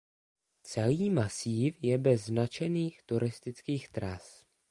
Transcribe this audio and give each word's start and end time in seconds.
Celý 0.63 1.09
masív 1.09 1.75
je 1.81 1.97
bez 1.97 2.25
značených 2.25 3.01
turistických 3.05 3.89
tras. 3.89 4.45